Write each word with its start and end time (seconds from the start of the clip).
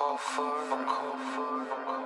Koffer, 0.00 0.42
Koffer, 0.86 1.66
Koffer. 1.84 1.99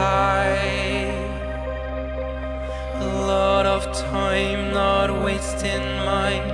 high. 0.00 1.12
A 3.06 3.08
lot 3.32 3.66
of 3.66 3.82
time 3.92 4.72
not 4.72 5.08
wasting 5.26 5.86
mine, 6.08 6.48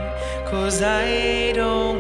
cause 0.51 0.83
I 0.83 1.53
don't. 1.53 1.96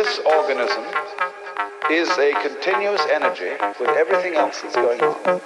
This 0.00 0.18
organism 0.20 0.82
is 1.90 2.08
a 2.08 2.32
continuous 2.40 3.02
energy 3.12 3.50
with 3.78 3.90
everything 3.90 4.34
else 4.34 4.62
that's 4.62 4.74
going 4.74 4.98
on. 5.02 5.40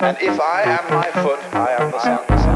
And 0.00 0.16
if 0.20 0.40
I 0.40 0.62
am 0.62 0.92
my 0.92 1.08
foot, 1.22 1.38
I 1.54 1.70
am 1.78 1.92
the 1.92 2.00
sun. 2.00 2.55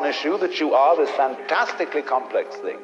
Astonish 0.00 0.24
you 0.24 0.38
that 0.38 0.60
you 0.60 0.72
are 0.74 0.96
this 0.96 1.10
fantastically 1.10 2.02
complex 2.02 2.56
thing? 2.56 2.78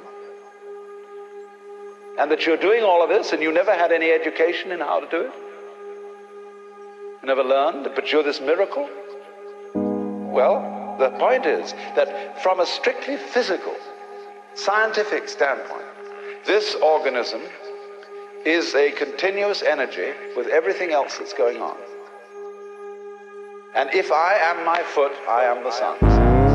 And 2.19 2.31
that 2.31 2.47
you're 2.47 2.57
doing 2.57 2.83
all 2.83 3.03
of 3.03 3.09
this 3.09 3.33
and 3.33 3.43
you 3.43 3.53
never 3.53 3.73
had 3.73 3.93
any 3.93 4.11
education 4.11 4.73
in 4.73 4.81
how 4.81 5.01
to 5.01 5.09
do 5.09 5.23
it? 5.23 5.33
You 7.23 7.27
never 7.27 7.43
learned, 7.43 7.91
but 7.95 8.13
you're 8.13 8.23
this 8.23 8.41
miracle? 8.41 8.89
Well, 9.75 10.97
the 10.99 11.11
point 11.19 11.47
is 11.47 11.73
that 11.95 12.43
from 12.43 12.61
a 12.61 12.67
strictly 12.67 13.17
physical, 13.17 13.75
scientific 14.55 15.29
standpoint, 15.29 15.85
this 16.47 16.75
organism 16.77 17.43
is 18.45 18.75
a 18.75 18.93
continuous 18.93 19.63
energy 19.63 20.13
with 20.37 20.47
everything 20.49 20.93
else 20.93 21.19
that's 21.19 21.35
going 21.35 21.61
on. 21.61 21.77
And 23.75 23.91
if 23.93 24.13
I 24.13 24.35
am 24.35 24.65
my 24.65 24.83
foot, 24.83 25.13
I 25.29 25.45
am 25.45 25.65
the 25.65 25.71
sun. 25.71 26.46